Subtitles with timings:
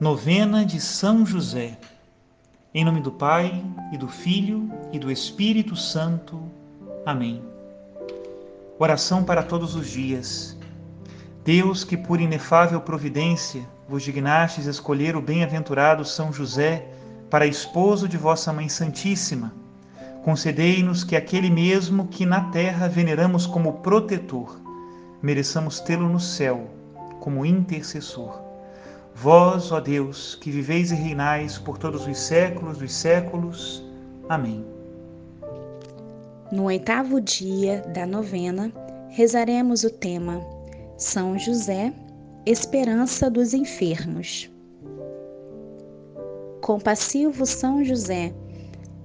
[0.00, 1.76] Novena de São José.
[2.72, 3.62] Em nome do Pai,
[3.92, 6.42] e do Filho, e do Espírito Santo.
[7.04, 7.42] Amém.
[8.78, 10.56] Oração para todos os dias.
[11.44, 16.88] Deus, que por inefável providência vos dignastes escolher o bem-aventurado São José
[17.28, 19.52] para esposo de vossa Mãe Santíssima,
[20.24, 24.58] concedei-nos que aquele mesmo que na terra veneramos como protetor,
[25.20, 26.70] mereçamos tê-lo no céu
[27.20, 28.48] como intercessor
[29.14, 33.84] Vós, ó Deus, que viveis e reinais por todos os séculos dos séculos.
[34.28, 34.64] Amém.
[36.50, 38.72] No oitavo dia da novena,
[39.10, 40.40] rezaremos o tema
[40.96, 41.92] São José,
[42.46, 44.50] Esperança dos Enfermos.
[46.60, 48.32] Compassivo São José,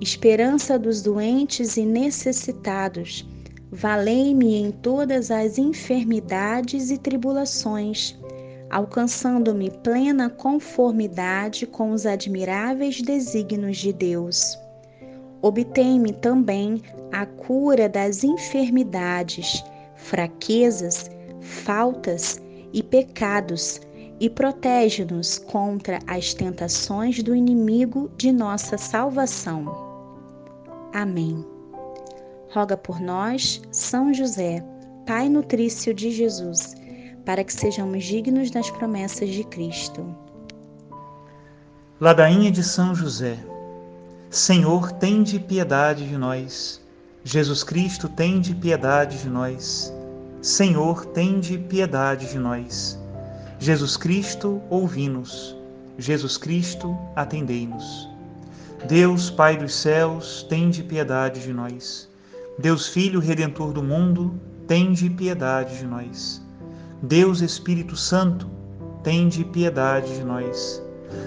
[0.00, 3.26] esperança dos doentes e necessitados,
[3.70, 8.20] valei-me em todas as enfermidades e tribulações
[8.72, 14.58] alcançando-me plena conformidade com os admiráveis desígnios de Deus.
[15.42, 16.80] Obtém-me também
[17.12, 19.62] a cura das enfermidades,
[19.94, 22.40] fraquezas, faltas
[22.72, 23.78] e pecados
[24.18, 29.66] e protege-nos contra as tentações do inimigo de nossa salvação.
[30.94, 31.44] Amém.
[32.50, 34.64] Roga por nós, São José,
[35.06, 36.81] Pai nutrício de Jesus
[37.24, 40.04] para que sejamos dignos das promessas de Cristo.
[42.00, 43.38] Ladainha de São José.
[44.30, 46.80] Senhor, tende piedade de nós.
[47.22, 49.92] Jesus Cristo, tende piedade de nós.
[50.40, 52.98] Senhor, tende piedade de nós.
[53.60, 55.56] Jesus Cristo, ouvi-nos.
[55.96, 58.08] Jesus Cristo, atendei-nos.
[58.88, 62.08] Deus, Pai dos céus, tende piedade de nós.
[62.58, 64.34] Deus Filho Redentor do mundo,
[64.66, 66.42] tende piedade de nós.
[67.04, 68.48] Deus Espírito Santo,
[69.02, 70.80] tende piedade de nós.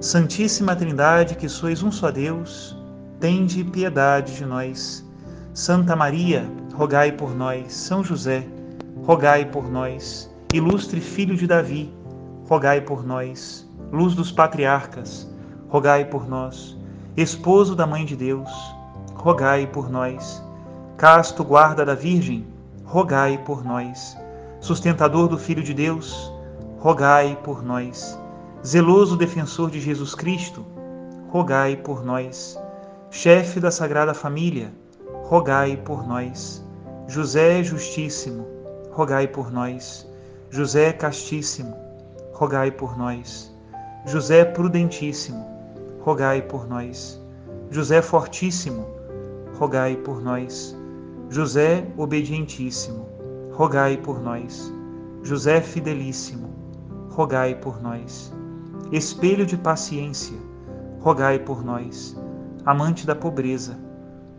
[0.00, 2.74] Santíssima Trindade, que sois um só Deus,
[3.20, 5.06] tende piedade de nós.
[5.52, 7.74] Santa Maria, rogai por nós.
[7.74, 8.48] São José,
[9.04, 10.30] rogai por nós.
[10.54, 11.92] Ilustre Filho de Davi,
[12.48, 13.68] rogai por nós.
[13.92, 15.30] Luz dos patriarcas,
[15.68, 16.78] rogai por nós.
[17.14, 18.48] Esposo da Mãe de Deus,
[19.14, 20.42] rogai por nós.
[20.96, 22.46] Casto guarda da Virgem,
[22.86, 24.16] rogai por nós
[24.60, 26.32] sustentador do Filho de Deus,
[26.78, 28.18] rogai por nós.
[28.64, 30.64] Zeloso defensor de Jesus Cristo,
[31.28, 32.58] rogai por nós.
[33.10, 34.72] Chefe da Sagrada Família,
[35.24, 36.64] rogai por nós.
[37.06, 38.46] José Justíssimo,
[38.92, 40.06] rogai por nós.
[40.50, 41.76] José Castíssimo,
[42.32, 43.54] rogai por nós.
[44.06, 45.44] José Prudentíssimo,
[46.00, 47.20] rogai por nós.
[47.70, 48.86] José Fortíssimo,
[49.58, 50.76] rogai por nós.
[51.30, 53.07] José Obedientíssimo,
[53.58, 54.72] rogai por nós.
[55.20, 56.48] José Fidelíssimo,
[57.10, 58.32] rogai por nós.
[58.92, 60.38] Espelho de paciência,
[61.00, 62.16] rogai por nós.
[62.64, 63.76] Amante da pobreza,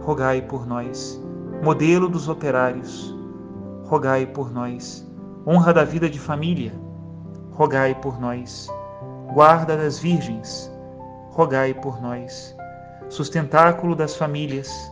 [0.00, 1.22] rogai por nós.
[1.62, 3.14] Modelo dos operários,
[3.84, 5.06] rogai por nós.
[5.46, 6.72] Honra da vida de família,
[7.50, 8.66] rogai por nós.
[9.34, 10.72] Guarda das virgens,
[11.32, 12.56] rogai por nós.
[13.10, 14.90] Sustentáculo das famílias,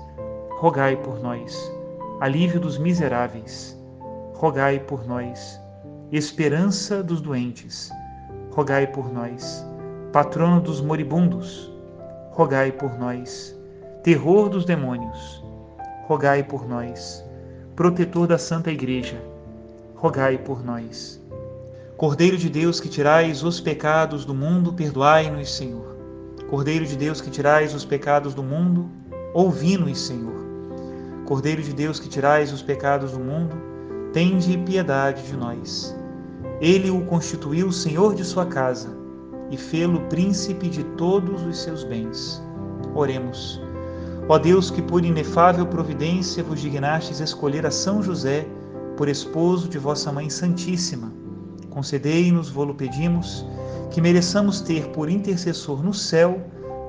[0.59, 1.73] rogai por nós.
[2.21, 3.80] Alívio dos miseráveis,
[4.41, 5.61] rogai por nós.
[6.11, 7.91] Esperança dos doentes,
[8.51, 9.63] rogai por nós.
[10.15, 11.71] Patrono dos moribundos,
[12.31, 13.55] rogai por nós.
[14.03, 15.45] Terror dos demônios,
[16.07, 17.23] rogai por nós.
[17.77, 19.23] Protetor da Santa Igreja,
[19.95, 21.21] rogai por nós.
[21.99, 25.99] Cordeiro de Deus que tirais os pecados do mundo, perdoai-nos, Senhor.
[26.49, 28.89] Cordeiro de Deus que tirais os pecados do mundo,
[29.35, 30.41] ouvi-nos, Senhor.
[31.27, 33.70] Cordeiro de Deus que tirais os pecados do mundo,
[34.13, 35.97] tende piedade de nós.
[36.61, 38.97] Ele o constituiu senhor de sua casa
[39.51, 42.43] e fê-lo príncipe de todos os seus bens.
[42.95, 43.61] Oremos.
[44.29, 48.47] Ó Deus, que por inefável providência vos dignastes escolher a São José
[48.97, 51.13] por esposo de vossa Mãe Santíssima,
[51.71, 53.47] concedei-nos, vô-lo pedimos,
[53.91, 56.41] que mereçamos ter por intercessor no céu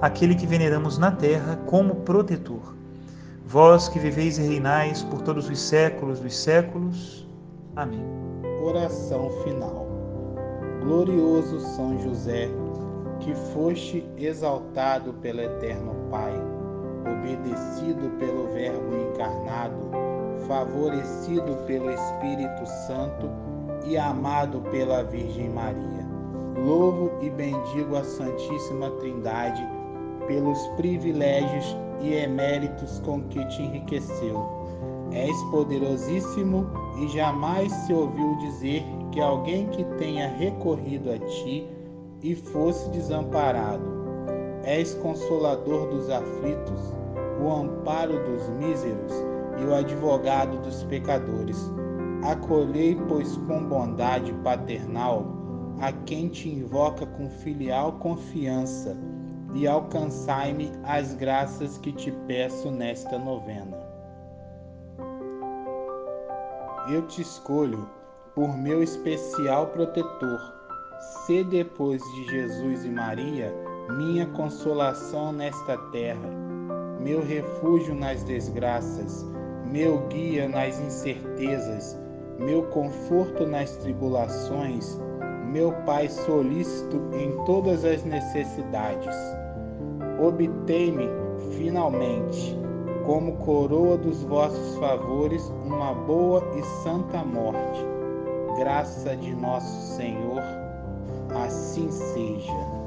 [0.02, 2.81] aquele que veneramos na terra como protetor
[3.52, 7.28] vós que viveis e reinais por todos os séculos dos séculos.
[7.76, 8.02] Amém.
[8.64, 9.86] Oração final.
[10.82, 12.48] Glorioso São José,
[13.20, 16.34] que foste exaltado pelo Eterno Pai,
[17.02, 19.76] obedecido pelo Verbo encarnado,
[20.48, 23.30] favorecido pelo Espírito Santo
[23.86, 26.08] e amado pela Virgem Maria.
[26.56, 29.68] Louvo e bendigo a Santíssima Trindade
[30.26, 34.62] pelos privilégios e eméritos com que te enriqueceu.
[35.12, 36.68] És poderosíssimo
[37.00, 41.68] e jamais se ouviu dizer que alguém que tenha recorrido a ti
[42.22, 43.84] e fosse desamparado.
[44.64, 46.80] És consolador dos aflitos,
[47.44, 49.12] o amparo dos míseros
[49.60, 51.72] e o advogado dos pecadores.
[52.24, 55.26] Acolhei, pois, com bondade paternal
[55.82, 58.96] a quem te invoca com filial confiança
[59.54, 63.78] e alcançai-me as graças que te peço nesta novena.
[66.90, 67.88] Eu te escolho
[68.34, 70.40] por meu especial protetor.
[71.26, 73.54] Se depois de Jesus e Maria,
[73.98, 76.30] minha consolação nesta terra,
[77.00, 79.26] meu refúgio nas desgraças,
[79.66, 82.00] meu guia nas incertezas,
[82.40, 85.00] meu conforto nas tribulações,
[85.52, 89.16] meu Pai solícito em todas as necessidades.
[90.18, 91.10] Obtei-me,
[91.58, 92.58] finalmente,
[93.06, 97.86] como coroa dos vossos favores, uma boa e santa morte.
[98.58, 100.42] Graça de nosso Senhor,
[101.44, 102.82] assim seja.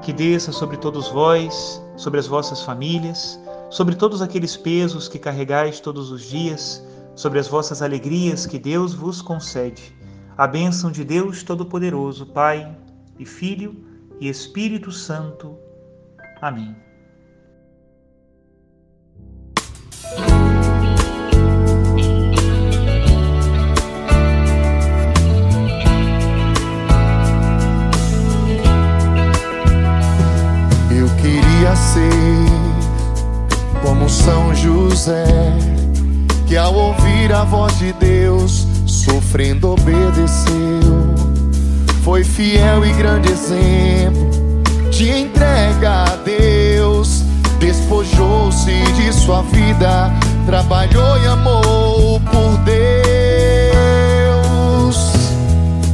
[0.00, 5.80] Que desça sobre todos vós, sobre as vossas famílias, sobre todos aqueles pesos que carregais
[5.80, 6.82] todos os dias,
[7.14, 10.03] sobre as vossas alegrias que Deus vos concede.
[10.36, 12.76] A bênção de Deus Todo-Poderoso, Pai
[13.16, 13.76] e Filho
[14.20, 15.56] e Espírito Santo.
[16.42, 16.74] Amém.
[30.90, 32.10] Eu queria ser
[33.80, 35.26] como São José,
[36.48, 38.63] que ao ouvir a voz de Deus,
[39.04, 41.14] sofrendo obedeceu.
[42.02, 44.30] Foi fiel e grande exemplo
[44.90, 47.22] de entrega a Deus.
[47.58, 50.12] Despojou-se de sua vida,
[50.46, 52.74] trabalhou e amou por Deus.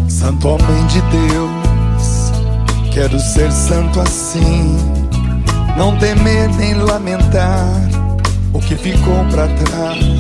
[0.09, 2.33] Santo homem de Deus,
[2.93, 4.77] quero ser santo assim,
[5.77, 7.89] não temer nem lamentar
[8.53, 10.20] o que ficou para trás.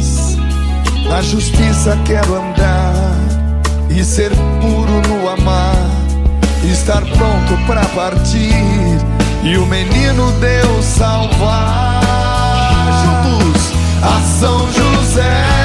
[1.10, 2.94] Na justiça quero andar
[3.90, 4.30] e ser
[4.60, 5.74] puro no amar,
[6.62, 8.54] estar pronto para partir
[9.42, 12.00] e o menino Deus salvar.
[13.02, 15.59] Juntos, a São José.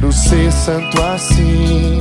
[0.00, 2.00] Quero ser santo assim,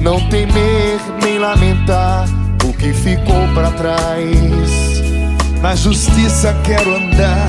[0.00, 2.26] não temer nem lamentar
[2.64, 5.00] o que ficou para trás.
[5.62, 7.48] Na justiça quero andar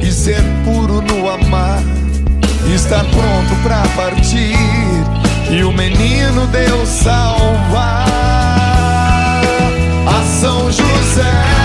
[0.00, 1.82] e ser puro no amar,
[2.74, 4.56] estar pronto para partir
[5.50, 8.06] e o menino Deus salvar.
[10.06, 11.55] A São José.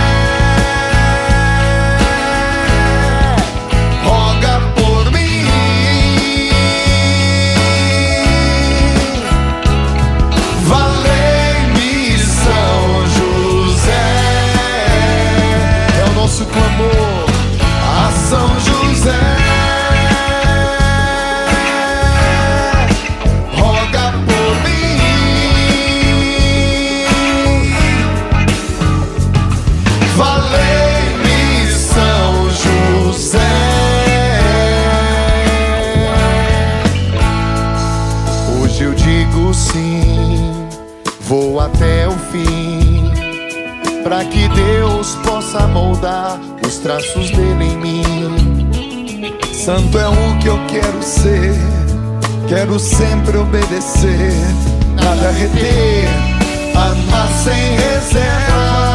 [44.04, 48.04] Para que Deus possa moldar os traços dele em mim.
[49.54, 51.56] Santo é o que eu quero ser,
[52.48, 54.34] quero sempre obedecer,
[54.96, 56.08] nada reter,
[56.76, 58.91] amar sem reservas.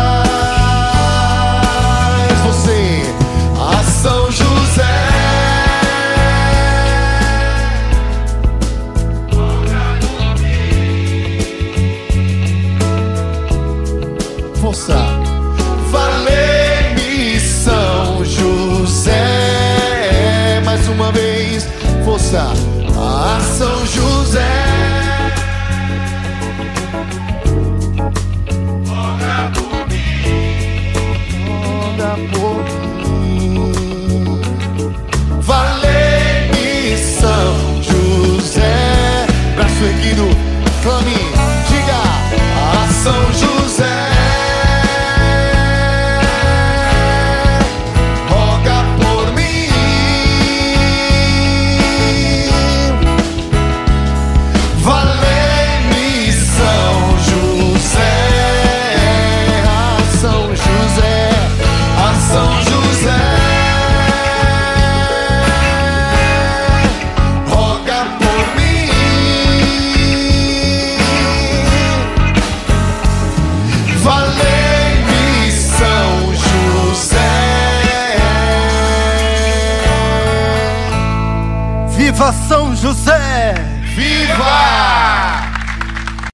[82.33, 83.16] São José!